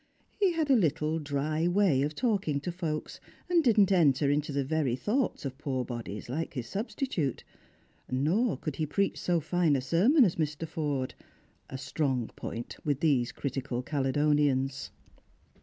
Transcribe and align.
He 0.39 0.53
had 0.53 0.71
a 0.71 0.75
little 0.75 1.19
dry 1.19 1.67
way 1.67 2.01
of 2.01 2.15
talking 2.15 2.59
to 2.61 2.71
folks, 2.71 3.19
and 3.47 3.63
didn't 3.63 3.91
enter 3.91 4.31
into 4.31 4.51
the 4.51 4.63
very 4.65 4.95
thoughts 4.95 5.45
of 5.45 5.59
poor 5.59 5.85
bodies 5.85 6.27
like 6.27 6.55
his 6.55 6.65
substitute. 6.65 7.43
Nor 8.09 8.57
could 8.57 8.77
he 8.77 8.87
preach 8.87 9.19
so 9.19 9.39
fine 9.39 9.75
a 9.75 9.79
sermon 9.81 10.25
as 10.25 10.37
Mr. 10.37 10.67
Forde; 10.67 11.13
a 11.69 11.77
strong 11.77 12.31
jjoint 12.35 12.83
with 12.83 12.99
these 12.99 13.31
critical 13.31 13.83
Caledonians. 13.83 14.89